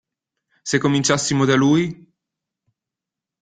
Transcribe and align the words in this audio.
Se 0.69 0.77
cominciassimo 0.85 1.43
da 1.45 1.55
lui? 1.61 1.83